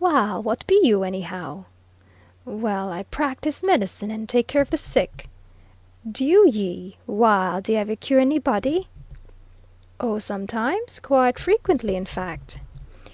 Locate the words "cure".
7.96-8.20